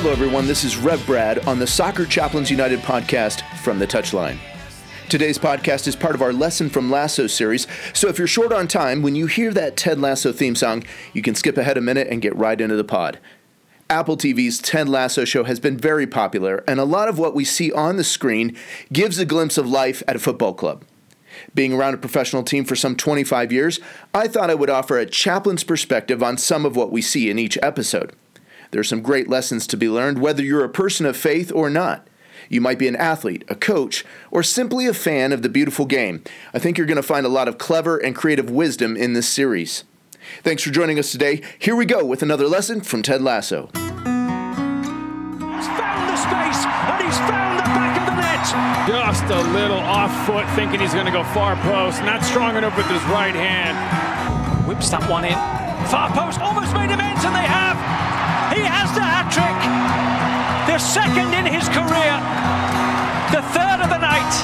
Hello, 0.00 0.12
everyone. 0.12 0.46
This 0.46 0.62
is 0.62 0.76
Rev 0.76 1.04
Brad 1.06 1.44
on 1.48 1.58
the 1.58 1.66
Soccer 1.66 2.06
Chaplains 2.06 2.52
United 2.52 2.78
podcast 2.82 3.42
from 3.64 3.80
the 3.80 3.86
Touchline. 3.86 4.38
Today's 5.08 5.38
podcast 5.38 5.88
is 5.88 5.96
part 5.96 6.14
of 6.14 6.22
our 6.22 6.32
Lesson 6.32 6.70
from 6.70 6.88
Lasso 6.88 7.26
series, 7.26 7.66
so 7.94 8.06
if 8.06 8.16
you're 8.16 8.28
short 8.28 8.52
on 8.52 8.68
time, 8.68 9.02
when 9.02 9.16
you 9.16 9.26
hear 9.26 9.52
that 9.52 9.76
Ted 9.76 9.98
Lasso 9.98 10.32
theme 10.32 10.54
song, 10.54 10.84
you 11.14 11.20
can 11.20 11.34
skip 11.34 11.56
ahead 11.56 11.76
a 11.76 11.80
minute 11.80 12.06
and 12.06 12.22
get 12.22 12.36
right 12.36 12.60
into 12.60 12.76
the 12.76 12.84
pod. 12.84 13.18
Apple 13.90 14.16
TV's 14.16 14.60
Ted 14.60 14.88
Lasso 14.88 15.24
show 15.24 15.42
has 15.42 15.58
been 15.58 15.76
very 15.76 16.06
popular, 16.06 16.62
and 16.68 16.78
a 16.78 16.84
lot 16.84 17.08
of 17.08 17.18
what 17.18 17.34
we 17.34 17.44
see 17.44 17.72
on 17.72 17.96
the 17.96 18.04
screen 18.04 18.56
gives 18.92 19.18
a 19.18 19.26
glimpse 19.26 19.58
of 19.58 19.68
life 19.68 20.04
at 20.06 20.14
a 20.14 20.20
football 20.20 20.54
club. 20.54 20.84
Being 21.56 21.72
around 21.72 21.94
a 21.94 21.98
professional 21.98 22.44
team 22.44 22.64
for 22.64 22.76
some 22.76 22.94
25 22.94 23.50
years, 23.50 23.80
I 24.14 24.28
thought 24.28 24.48
I 24.48 24.54
would 24.54 24.70
offer 24.70 24.96
a 24.96 25.06
chaplain's 25.06 25.64
perspective 25.64 26.22
on 26.22 26.38
some 26.38 26.64
of 26.64 26.76
what 26.76 26.92
we 26.92 27.02
see 27.02 27.30
in 27.30 27.38
each 27.40 27.58
episode. 27.62 28.12
There 28.70 28.80
are 28.80 28.84
some 28.84 29.02
great 29.02 29.28
lessons 29.28 29.66
to 29.68 29.76
be 29.76 29.88
learned, 29.88 30.20
whether 30.20 30.42
you're 30.42 30.64
a 30.64 30.68
person 30.68 31.06
of 31.06 31.16
faith 31.16 31.50
or 31.52 31.70
not. 31.70 32.06
You 32.48 32.60
might 32.60 32.78
be 32.78 32.88
an 32.88 32.96
athlete, 32.96 33.44
a 33.48 33.54
coach, 33.54 34.04
or 34.30 34.42
simply 34.42 34.86
a 34.86 34.94
fan 34.94 35.32
of 35.32 35.42
the 35.42 35.48
beautiful 35.48 35.86
game. 35.86 36.22
I 36.54 36.58
think 36.58 36.78
you're 36.78 36.86
going 36.86 36.96
to 36.96 37.02
find 37.02 37.26
a 37.26 37.30
lot 37.30 37.48
of 37.48 37.58
clever 37.58 37.98
and 37.98 38.14
creative 38.14 38.50
wisdom 38.50 38.96
in 38.96 39.12
this 39.12 39.28
series. 39.28 39.84
Thanks 40.42 40.62
for 40.62 40.70
joining 40.70 40.98
us 40.98 41.12
today. 41.12 41.42
Here 41.58 41.76
we 41.76 41.86
go 41.86 42.04
with 42.04 42.22
another 42.22 42.46
lesson 42.46 42.80
from 42.80 43.02
Ted 43.02 43.22
Lasso. 43.22 43.70
He's 43.72 43.74
found 45.76 46.08
the 46.08 46.16
space 46.16 46.64
and 46.64 47.04
he's 47.04 47.18
found 47.24 47.58
the 47.58 47.64
back 47.64 48.00
of 48.00 48.06
the 48.06 48.16
net. 48.20 48.44
Just 48.88 49.24
a 49.24 49.42
little 49.52 49.78
off 49.78 50.26
foot, 50.26 50.46
thinking 50.54 50.80
he's 50.80 50.94
going 50.94 51.06
to 51.06 51.12
go 51.12 51.24
far 51.24 51.56
post. 51.56 52.02
Not 52.02 52.24
strong 52.24 52.56
enough 52.56 52.76
with 52.76 52.86
his 52.86 53.02
right 53.04 53.34
hand. 53.34 53.76
Whips 54.66 54.90
that 54.90 55.08
one 55.08 55.24
in. 55.24 55.36
Far 55.88 56.10
post 56.10 56.40
almost 56.40 56.74
made 56.74 56.90
amends, 56.90 57.24
and 57.24 57.34
they 57.34 57.46
have. 57.46 58.07
He 58.58 58.66
has 58.66 58.90
the 58.90 59.06
hat 59.06 59.30
trick. 59.30 59.54
The 60.66 60.82
second 60.82 61.30
in 61.30 61.46
his 61.46 61.70
career. 61.70 62.18
The 63.30 63.38
third 63.54 63.78
of 63.86 63.86
the 63.86 64.02
night. 64.02 64.34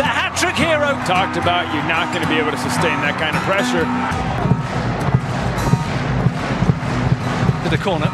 The 0.00 0.08
hat 0.08 0.32
trick 0.32 0.56
hero. 0.56 0.96
Talked 1.04 1.36
about 1.36 1.68
you're 1.76 1.84
not 1.84 2.08
going 2.08 2.24
to 2.24 2.30
be 2.32 2.40
able 2.40 2.48
to 2.48 2.56
sustain 2.56 2.96
that 3.04 3.20
kind 3.20 3.36
of 3.36 3.44
pressure. 3.44 3.84
To 7.60 7.68
the 7.68 7.76
corner. 7.76 8.08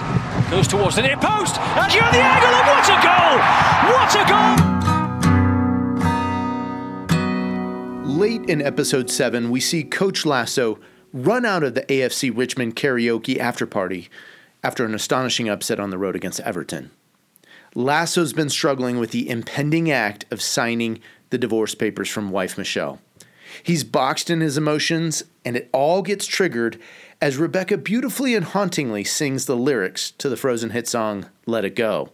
Goes 0.50 0.66
towards 0.66 0.98
the 0.98 1.02
near 1.06 1.14
post. 1.22 1.54
And 1.78 1.86
you're 1.94 2.02
on 2.02 2.10
the 2.10 2.18
angle. 2.18 2.50
And 2.50 2.66
what 2.74 2.90
a 2.90 2.98
goal! 2.98 3.38
What 3.94 4.10
a 4.10 4.26
goal! 4.26 4.58
Late 8.10 8.42
in 8.50 8.60
episode 8.60 9.08
7, 9.08 9.50
we 9.50 9.60
see 9.60 9.84
Coach 9.84 10.26
Lasso 10.26 10.80
run 11.12 11.46
out 11.46 11.62
of 11.62 11.74
the 11.74 11.82
AFC 11.82 12.36
Richmond 12.36 12.74
karaoke 12.74 13.38
after 13.38 13.66
party 13.66 14.10
after 14.64 14.84
an 14.84 14.94
astonishing 14.94 15.48
upset 15.48 15.78
on 15.78 15.90
the 15.90 15.98
road 15.98 16.16
against 16.16 16.40
Everton. 16.40 16.90
Lasso's 17.74 18.32
been 18.32 18.48
struggling 18.48 18.98
with 18.98 19.10
the 19.10 19.28
impending 19.28 19.90
act 19.90 20.24
of 20.30 20.40
signing 20.40 21.00
the 21.30 21.38
divorce 21.38 21.74
papers 21.74 22.08
from 22.08 22.30
wife 22.30 22.56
Michelle. 22.56 23.00
He's 23.62 23.84
boxed 23.84 24.30
in 24.30 24.40
his 24.40 24.56
emotions, 24.56 25.22
and 25.44 25.56
it 25.56 25.68
all 25.72 26.02
gets 26.02 26.26
triggered 26.26 26.80
as 27.20 27.36
Rebecca 27.36 27.76
beautifully 27.76 28.34
and 28.34 28.44
hauntingly 28.44 29.04
sings 29.04 29.46
the 29.46 29.56
lyrics 29.56 30.10
to 30.12 30.28
the 30.28 30.36
Frozen 30.36 30.70
hit 30.70 30.88
song 30.88 31.26
Let 31.46 31.64
It 31.64 31.76
Go. 31.76 32.10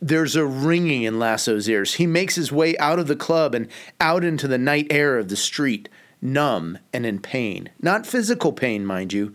There's 0.00 0.36
a 0.36 0.44
ringing 0.44 1.02
in 1.02 1.18
Lasso's 1.18 1.68
ears. 1.68 1.94
He 1.94 2.06
makes 2.06 2.34
his 2.34 2.52
way 2.52 2.76
out 2.78 2.98
of 2.98 3.08
the 3.08 3.16
club 3.16 3.54
and 3.54 3.68
out 4.00 4.22
into 4.22 4.46
the 4.46 4.58
night 4.58 4.88
air 4.90 5.18
of 5.18 5.28
the 5.28 5.36
street, 5.36 5.88
numb 6.20 6.78
and 6.92 7.06
in 7.06 7.20
pain. 7.20 7.70
Not 7.80 8.06
physical 8.06 8.52
pain, 8.52 8.84
mind 8.84 9.12
you, 9.12 9.34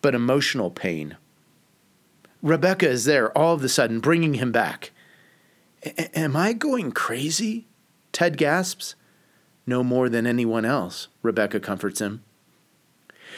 but 0.00 0.14
emotional 0.14 0.70
pain. 0.70 1.16
Rebecca 2.42 2.88
is 2.88 3.04
there 3.04 3.36
all 3.38 3.54
of 3.54 3.62
a 3.62 3.68
sudden, 3.68 4.00
bringing 4.00 4.34
him 4.34 4.50
back. 4.50 4.90
Am 6.14 6.36
I 6.36 6.52
going 6.52 6.90
crazy? 6.92 7.68
Ted 8.12 8.36
gasps. 8.36 8.96
No 9.66 9.84
more 9.84 10.08
than 10.08 10.26
anyone 10.26 10.64
else, 10.64 11.08
Rebecca 11.22 11.60
comforts 11.60 12.00
him. 12.00 12.24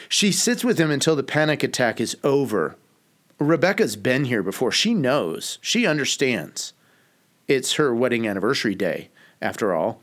She 0.09 0.31
sits 0.31 0.63
with 0.63 0.79
him 0.79 0.89
until 0.89 1.15
the 1.15 1.23
panic 1.23 1.63
attack 1.63 2.01
is 2.01 2.17
over. 2.23 2.75
Rebecca's 3.39 3.95
been 3.95 4.25
here 4.25 4.43
before. 4.43 4.71
She 4.71 4.93
knows. 4.93 5.59
She 5.61 5.85
understands. 5.85 6.73
It's 7.47 7.73
her 7.73 7.93
wedding 7.93 8.27
anniversary 8.27 8.75
day, 8.75 9.09
after 9.41 9.73
all. 9.73 10.01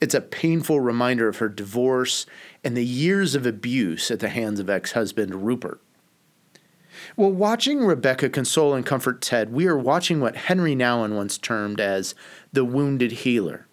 It's 0.00 0.14
a 0.14 0.20
painful 0.20 0.80
reminder 0.80 1.28
of 1.28 1.38
her 1.38 1.48
divorce 1.48 2.26
and 2.62 2.76
the 2.76 2.84
years 2.84 3.34
of 3.34 3.46
abuse 3.46 4.10
at 4.10 4.20
the 4.20 4.28
hands 4.28 4.60
of 4.60 4.68
ex 4.68 4.92
husband 4.92 5.46
Rupert. 5.46 5.80
Well, 7.16 7.32
watching 7.32 7.84
Rebecca 7.84 8.28
console 8.28 8.74
and 8.74 8.84
comfort 8.84 9.20
Ted, 9.20 9.52
we 9.52 9.66
are 9.66 9.76
watching 9.76 10.20
what 10.20 10.36
Henri 10.36 10.74
Nouwen 10.74 11.14
once 11.14 11.38
termed 11.38 11.80
as 11.80 12.14
the 12.52 12.64
wounded 12.64 13.12
healer. 13.12 13.66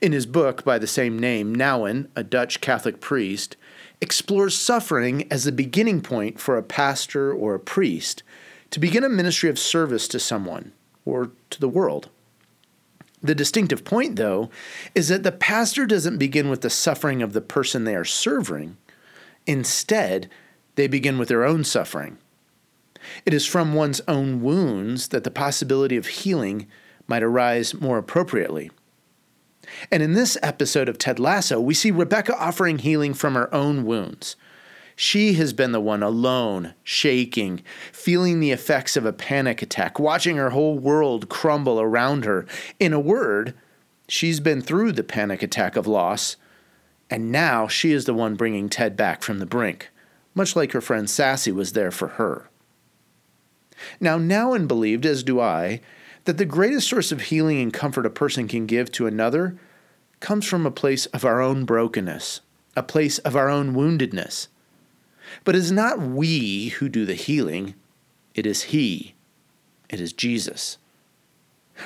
In 0.00 0.12
his 0.12 0.26
book 0.26 0.64
by 0.64 0.78
the 0.78 0.86
same 0.86 1.18
name, 1.18 1.54
Nouwen, 1.54 2.08
a 2.16 2.24
Dutch 2.24 2.60
Catholic 2.60 3.00
priest, 3.00 3.56
explores 4.00 4.56
suffering 4.56 5.30
as 5.30 5.44
the 5.44 5.52
beginning 5.52 6.00
point 6.00 6.40
for 6.40 6.56
a 6.56 6.62
pastor 6.62 7.32
or 7.32 7.54
a 7.54 7.60
priest 7.60 8.22
to 8.70 8.80
begin 8.80 9.04
a 9.04 9.08
ministry 9.08 9.48
of 9.48 9.58
service 9.58 10.08
to 10.08 10.18
someone 10.18 10.72
or 11.04 11.30
to 11.50 11.60
the 11.60 11.68
world. 11.68 12.08
The 13.22 13.34
distinctive 13.34 13.84
point, 13.84 14.16
though, 14.16 14.50
is 14.94 15.08
that 15.08 15.22
the 15.22 15.32
pastor 15.32 15.86
doesn't 15.86 16.18
begin 16.18 16.48
with 16.48 16.60
the 16.60 16.70
suffering 16.70 17.22
of 17.22 17.32
the 17.32 17.40
person 17.40 17.84
they 17.84 17.94
are 17.94 18.04
serving. 18.04 18.76
Instead, 19.46 20.28
they 20.74 20.86
begin 20.86 21.18
with 21.18 21.28
their 21.28 21.44
own 21.44 21.64
suffering. 21.64 22.18
It 23.24 23.34
is 23.34 23.46
from 23.46 23.74
one's 23.74 24.00
own 24.08 24.42
wounds 24.42 25.08
that 25.08 25.24
the 25.24 25.30
possibility 25.30 25.96
of 25.96 26.06
healing 26.06 26.66
might 27.06 27.22
arise 27.22 27.74
more 27.74 27.98
appropriately. 27.98 28.70
And 29.90 30.02
in 30.02 30.14
this 30.14 30.38
episode 30.42 30.88
of 30.88 30.98
Ted 30.98 31.18
Lasso, 31.18 31.60
we 31.60 31.74
see 31.74 31.90
Rebecca 31.90 32.36
offering 32.36 32.78
healing 32.78 33.14
from 33.14 33.34
her 33.34 33.52
own 33.54 33.84
wounds. 33.84 34.36
She 34.98 35.34
has 35.34 35.52
been 35.52 35.72
the 35.72 35.80
one 35.80 36.02
alone, 36.02 36.72
shaking, 36.82 37.62
feeling 37.92 38.40
the 38.40 38.50
effects 38.50 38.96
of 38.96 39.04
a 39.04 39.12
panic 39.12 39.60
attack, 39.60 39.98
watching 39.98 40.36
her 40.36 40.50
whole 40.50 40.78
world 40.78 41.28
crumble 41.28 41.78
around 41.78 42.24
her. 42.24 42.46
In 42.80 42.94
a 42.94 43.00
word, 43.00 43.54
she's 44.08 44.40
been 44.40 44.62
through 44.62 44.92
the 44.92 45.04
panic 45.04 45.42
attack 45.42 45.76
of 45.76 45.86
loss, 45.86 46.36
and 47.10 47.30
now 47.30 47.68
she 47.68 47.92
is 47.92 48.06
the 48.06 48.14
one 48.14 48.36
bringing 48.36 48.70
Ted 48.70 48.96
back 48.96 49.22
from 49.22 49.38
the 49.38 49.46
brink, 49.46 49.90
much 50.34 50.56
like 50.56 50.72
her 50.72 50.80
friend 50.80 51.10
Sassy 51.10 51.52
was 51.52 51.72
there 51.72 51.90
for 51.90 52.08
her. 52.08 52.48
Now, 54.00 54.18
Nouwen 54.18 54.66
believed, 54.66 55.06
as 55.06 55.22
do 55.22 55.40
I, 55.40 55.80
that 56.24 56.38
the 56.38 56.44
greatest 56.44 56.88
source 56.88 57.12
of 57.12 57.22
healing 57.22 57.60
and 57.60 57.72
comfort 57.72 58.06
a 58.06 58.10
person 58.10 58.48
can 58.48 58.66
give 58.66 58.90
to 58.92 59.06
another 59.06 59.56
comes 60.20 60.46
from 60.46 60.66
a 60.66 60.70
place 60.70 61.06
of 61.06 61.24
our 61.24 61.40
own 61.40 61.64
brokenness, 61.64 62.40
a 62.76 62.82
place 62.82 63.18
of 63.18 63.36
our 63.36 63.48
own 63.48 63.74
woundedness. 63.74 64.48
But 65.44 65.54
it 65.54 65.58
is 65.58 65.72
not 65.72 66.00
we 66.00 66.68
who 66.68 66.88
do 66.88 67.04
the 67.04 67.14
healing, 67.14 67.74
it 68.34 68.46
is 68.46 68.64
He, 68.64 69.14
it 69.88 70.00
is 70.00 70.12
Jesus. 70.12 70.78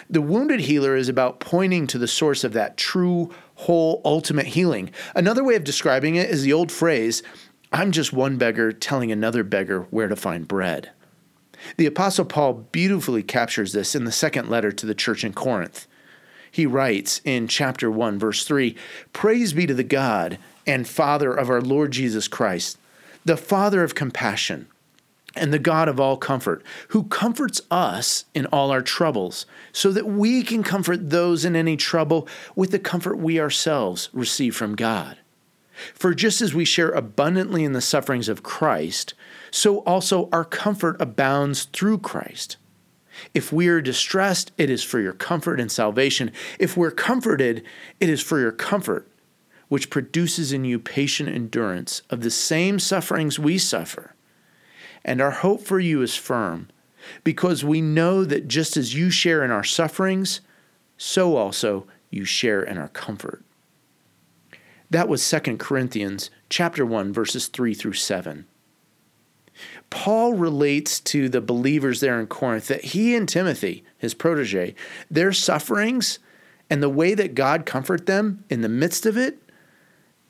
The 0.09 0.23
wounded 0.23 0.61
healer 0.61 0.95
is 0.95 1.09
about 1.09 1.41
pointing 1.41 1.87
to 1.89 1.99
the 1.99 2.09
source 2.09 2.45
of 2.45 2.53
that 2.53 2.77
true, 2.77 3.35
whole, 3.57 4.01
ultimate 4.05 4.47
healing. 4.47 4.91
Another 5.17 5.43
way 5.43 5.57
of 5.57 5.65
describing 5.65 6.15
it 6.15 6.31
is 6.31 6.43
the 6.43 6.53
old 6.53 6.71
phrase 6.71 7.23
I'm 7.73 7.93
just 7.93 8.13
one 8.13 8.37
beggar 8.37 8.73
telling 8.73 9.13
another 9.13 9.45
beggar 9.45 9.83
where 9.91 10.09
to 10.09 10.17
find 10.17 10.47
bread. 10.49 10.91
The 11.77 11.87
Apostle 11.87 12.25
Paul 12.25 12.55
beautifully 12.73 13.23
captures 13.23 13.73
this 13.73 13.95
in 13.95 14.05
the 14.05 14.13
second 14.13 14.49
letter 14.49 14.73
to 14.73 14.87
the 14.87 14.95
church 14.95 15.25
in 15.25 15.33
Corinth. 15.33 15.87
He 16.51 16.67
writes 16.67 17.21
in 17.25 17.49
chapter 17.49 17.91
1, 17.91 18.19
verse 18.19 18.45
3 18.45 18.77
Praise 19.13 19.53
be 19.53 19.67
to 19.67 19.75
the 19.75 19.85
God 19.85 20.39
and 20.67 20.89
Father 20.89 21.33
of 21.33 21.49
our 21.49 21.61
Lord 21.61 21.93
Jesus 21.93 22.29
Christ, 22.29 22.79
the 23.25 23.37
Father 23.37 23.83
of 23.83 23.95
compassion 23.95 24.67
and 25.37 25.53
the 25.53 25.59
God 25.59 25.89
of 25.89 26.01
all 26.01 26.17
comfort, 26.17 26.63
who 26.89 27.05
comforts 27.05 27.61
us 27.71 28.25
in 28.35 28.47
all 28.47 28.71
our 28.71 28.83
troubles, 28.83 29.47
so 29.73 29.93
that 29.93 30.07
we 30.07 30.43
can 30.43 30.63
comfort 30.63 31.11
those 31.11 31.45
in 31.45 31.55
any 31.55 31.77
trouble 31.77 32.27
with 32.57 32.73
the 32.73 32.79
comfort 32.79 33.17
we 33.17 33.39
ourselves 33.39 34.09
receive 34.13 34.57
from 34.57 34.75
God. 34.75 35.19
For 35.95 36.15
just 36.15 36.41
as 36.41 36.53
we 36.53 36.65
share 36.65 36.91
abundantly 36.91 37.65
in 37.65 37.73
the 37.73 37.81
sufferings 37.81 38.29
of 38.29 38.43
Christ, 38.43 39.15
so 39.51 39.79
also 39.81 40.29
our 40.33 40.45
comfort 40.45 41.01
abounds 41.01 41.65
through 41.65 41.99
Christ. 41.99 42.57
If 43.35 43.53
we 43.53 43.69
are 43.69 43.81
distressed, 43.81 44.53
it 44.57 44.71
is 44.71 44.83
for 44.83 45.01
your 45.01 45.13
comfort 45.13 45.61
and 45.61 45.71
salvation. 45.71 46.33
If 46.59 46.77
we're 46.77 46.91
comforted, 46.91 47.65
it 47.99 48.09
is 48.09 48.23
for 48.23 48.41
your 48.41 48.53
comfort, 48.53 49.11
which 49.69 49.91
produces 49.91 50.53
in 50.53 50.65
you 50.65 50.79
patient 50.79 51.29
endurance 51.29 52.03
of 52.11 52.23
the 52.23 52.31
same 52.31 52.79
sufferings 52.79 53.39
we 53.39 53.59
suffer. 53.59 54.15
And 55.05 55.21
our 55.21 55.31
hope 55.31 55.63
for 55.63 55.81
you 55.81 56.03
is 56.03 56.17
firm, 56.17 56.69
because 57.25 57.65
we 57.65 57.81
know 57.81 58.25
that 58.25 58.49
just 58.49 58.77
as 58.77 58.95
you 58.95 59.11
share 59.11 59.45
in 59.45 59.51
our 59.51 59.65
sufferings, 59.65 60.41
so 60.97 61.37
also 61.37 61.87
you 62.11 62.25
share 62.25 62.63
in 62.63 62.79
our 62.79 62.89
comfort. 62.89 63.43
That 64.91 65.09
was 65.09 65.29
2 65.29 65.57
Corinthians 65.57 66.31
chapter 66.49 66.85
1 66.85 67.13
verses 67.13 67.47
3 67.47 67.75
through 67.75 67.93
7. 67.95 68.47
Paul 69.91 70.35
relates 70.35 71.01
to 71.01 71.29
the 71.29 71.41
believers 71.41 72.01
there 72.01 72.21
in 72.21 72.27
Corinth 72.27 72.69
that 72.69 72.85
he 72.87 73.15
and 73.15 73.29
Timothy, 73.29 73.85
his 73.99 74.15
protege, 74.15 74.75
their 75.11 75.33
sufferings 75.33 76.19
and 76.71 76.83
the 76.83 76.89
way 76.89 77.15
that 77.15 77.35
God 77.35 77.67
comfort 77.67 78.07
them 78.07 78.45
in 78.49 78.61
the 78.61 78.69
midst 78.69 79.05
of 79.05 79.17
it, 79.17 79.39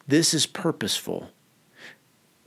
this 0.08 0.32
is 0.32 0.46
purposeful. 0.46 1.30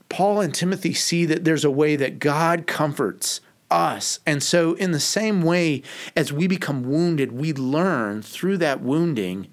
Paul 0.10 0.42
and 0.42 0.54
Timothy 0.54 0.94
see 0.94 1.26
that 1.26 1.44
there's 1.44 1.64
a 1.64 1.72
way 1.72 1.96
that 1.96 2.20
God 2.20 2.68
comforts 2.68 3.40
us. 3.70 4.20
And 4.26 4.44
so, 4.44 4.74
in 4.74 4.92
the 4.92 5.00
same 5.00 5.42
way 5.42 5.82
as 6.16 6.32
we 6.32 6.48
become 6.48 6.84
wounded, 6.84 7.32
we 7.32 7.54
learn 7.54 8.22
through 8.22 8.58
that 8.60 8.82
wounding 8.82 9.48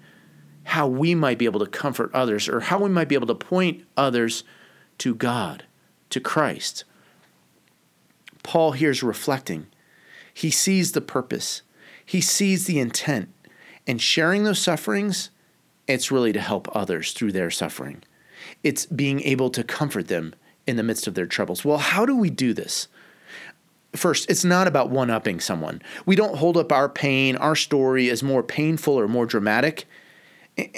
how 0.63 0.87
we 0.87 1.15
might 1.15 1.37
be 1.37 1.45
able 1.45 1.59
to 1.59 1.65
comfort 1.65 2.11
others 2.13 2.47
or 2.47 2.59
how 2.59 2.79
we 2.79 2.89
might 2.89 3.07
be 3.07 3.15
able 3.15 3.27
to 3.27 3.35
point 3.35 3.83
others 3.97 4.43
to 4.99 5.15
God, 5.15 5.65
to 6.11 6.19
Christ. 6.19 6.83
Paul 8.43 8.71
here 8.71 8.91
is 8.91 9.03
reflecting. 9.03 9.67
He 10.33 10.49
sees 10.51 10.91
the 10.91 11.01
purpose, 11.01 11.61
he 12.05 12.21
sees 12.21 12.65
the 12.65 12.79
intent, 12.79 13.29
and 13.85 14.01
sharing 14.01 14.43
those 14.43 14.59
sufferings, 14.59 15.29
it's 15.87 16.11
really 16.11 16.33
to 16.33 16.39
help 16.39 16.73
others 16.75 17.11
through 17.11 17.31
their 17.31 17.51
suffering. 17.51 18.03
It's 18.63 18.85
being 18.85 19.21
able 19.21 19.49
to 19.51 19.63
comfort 19.63 20.07
them 20.07 20.33
in 20.67 20.77
the 20.77 20.83
midst 20.83 21.07
of 21.07 21.15
their 21.15 21.25
troubles. 21.25 21.65
Well, 21.65 21.77
how 21.77 22.05
do 22.05 22.15
we 22.15 22.29
do 22.29 22.53
this? 22.53 22.87
First, 23.93 24.29
it's 24.29 24.45
not 24.45 24.67
about 24.67 24.89
one 24.89 25.09
upping 25.09 25.41
someone. 25.41 25.81
We 26.05 26.15
don't 26.15 26.37
hold 26.37 26.55
up 26.55 26.71
our 26.71 26.87
pain, 26.87 27.35
our 27.35 27.55
story 27.55 28.09
as 28.09 28.23
more 28.23 28.41
painful 28.41 28.97
or 28.97 29.07
more 29.07 29.25
dramatic. 29.25 29.85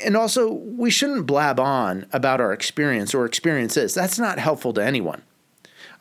And 0.04 0.18
also, 0.18 0.52
we 0.52 0.90
shouldn't 0.90 1.28
blab 1.28 1.60
on 1.60 2.08
about 2.12 2.42
our 2.42 2.54
experience 2.54 3.14
or 3.14 3.26
experiences. 3.26 3.94
That's 3.94 4.18
not 4.18 4.40
helpful 4.40 4.74
to 4.74 4.84
anyone. 4.84 5.22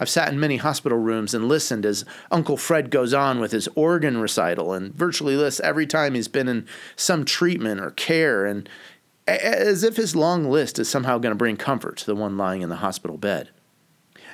I've 0.03 0.09
sat 0.09 0.33
in 0.33 0.41
many 0.41 0.57
hospital 0.57 0.99
rooms 0.99 1.33
and 1.33 1.47
listened 1.47 1.87
as 1.87 2.05
Uncle 2.33 2.57
Fred 2.57 2.91
goes 2.91 3.15
on 3.15 3.39
with 3.39 3.53
his 3.53 3.69
organ 3.77 4.19
recital 4.19 4.73
and 4.73 4.93
virtually 4.93 5.37
lists 5.37 5.61
every 5.61 5.87
time 5.87 6.15
he's 6.15 6.27
been 6.27 6.49
in 6.49 6.67
some 6.97 7.25
treatment 7.25 7.81
or 7.81 7.93
care, 7.93 8.45
and 8.45 8.69
as 9.29 9.85
if 9.85 9.95
his 9.95 10.17
long 10.17 10.51
list 10.51 10.81
is 10.81 10.89
somehow 10.89 11.19
going 11.19 11.31
to 11.31 11.37
bring 11.39 11.57
comfort 11.57 11.99
to 11.99 12.07
the 12.07 12.17
one 12.17 12.37
lying 12.37 12.63
in 12.63 12.69
the 12.69 12.77
hospital 12.77 13.17
bed. 13.17 13.51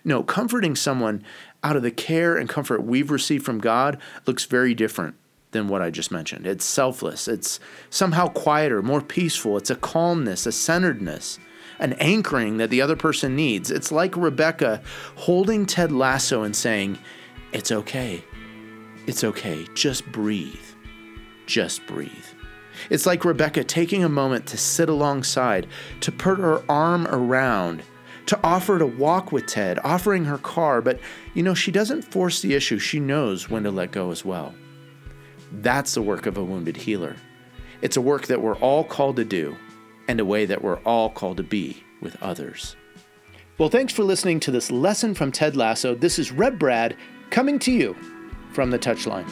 No, 0.05 0.23
comforting 0.23 0.75
someone 0.75 1.23
out 1.63 1.77
of 1.77 1.83
the 1.83 1.91
care 1.91 2.39
and 2.39 2.49
comfort 2.49 2.83
we've 2.83 3.11
received 3.11 3.45
from 3.45 3.59
God 3.59 4.01
looks 4.25 4.47
very 4.47 4.73
different 4.73 5.17
than 5.51 5.69
what 5.69 5.83
I 5.83 5.91
just 5.91 6.11
mentioned. 6.11 6.47
It's 6.47 6.65
selfless, 6.65 7.29
it's 7.29 7.61
somehow 7.91 8.29
quieter, 8.29 8.81
more 8.81 9.03
peaceful, 9.03 9.59
it's 9.59 9.69
a 9.69 9.77
calmness, 9.77 10.47
a 10.47 10.53
centeredness, 10.53 11.39
an 11.79 11.95
anchoring 11.95 12.59
that 12.59 12.71
the 12.71 12.83
other 12.83 12.97
person 12.97 13.37
needs. 13.37 13.71
It's 13.71 13.93
like 13.93 14.17
Rebecca 14.17 14.83
holding 15.17 15.67
Ted 15.67 15.93
Lasso 15.93 16.43
and 16.43 16.55
saying, 16.55 16.99
It's 17.53 17.73
okay. 17.73 18.23
It's 19.07 19.25
okay. 19.25 19.67
Just 19.75 20.11
breathe. 20.13 20.55
Just 21.47 21.87
breathe. 21.87 22.11
It's 22.91 23.07
like 23.07 23.25
Rebecca 23.25 23.65
taking 23.65 24.05
a 24.05 24.09
moment 24.09 24.47
to 24.47 24.57
sit 24.57 24.89
alongside, 24.89 25.67
to 26.01 26.13
put 26.13 26.39
her 26.39 26.63
arm 26.71 27.07
around, 27.09 27.83
to 28.27 28.39
offer 28.45 28.79
to 28.79 28.87
walk 28.87 29.33
with 29.33 29.47
Ted, 29.47 29.79
offering 29.83 30.27
her 30.27 30.39
car, 30.39 30.81
but 30.81 31.01
you 31.35 31.43
know, 31.43 31.55
she 31.55 31.73
doesn't 31.73 32.03
force 32.03 32.43
the 32.43 32.55
issue. 32.55 32.79
She 32.79 33.01
knows 33.01 33.49
when 33.49 33.63
to 33.65 33.71
let 33.71 33.91
go 33.91 34.11
as 34.11 34.25
well. 34.25 34.55
That's 35.51 35.95
the 35.95 36.03
work 36.03 36.27
of 36.27 36.37
a 36.37 36.45
wounded 36.45 36.77
healer. 36.77 37.17
It's 37.81 37.97
a 37.97 38.03
work 38.03 38.27
that 38.27 38.43
we're 38.43 38.57
all 38.57 38.85
called 38.85 39.17
to 39.17 39.25
do 39.25 39.57
and 40.09 40.19
a 40.19 40.25
way 40.25 40.47
that 40.47 40.63
we're 40.63 40.81
all 40.81 41.11
called 41.11 41.37
to 41.37 41.43
be 41.43 41.83
with 42.01 42.21
others. 42.23 42.77
Well, 43.59 43.69
thanks 43.69 43.93
for 43.93 44.05
listening 44.05 44.41
to 44.41 44.51
this 44.51 44.71
lesson 44.71 45.15
from 45.15 45.33
Ted 45.33 45.57
Lasso. 45.57 45.95
This 45.95 46.19
is 46.19 46.33
Rev 46.33 46.59
Brad 46.59 46.97
coming 47.31 47.59
to 47.61 47.73
you 47.73 47.95
from 48.53 48.71
the 48.71 48.79
touchline. 48.79 49.29